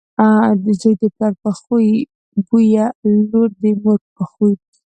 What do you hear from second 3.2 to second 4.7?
لور دمور په خوی.